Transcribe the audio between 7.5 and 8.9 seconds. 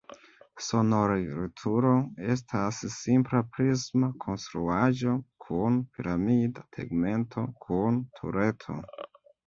kun tureto.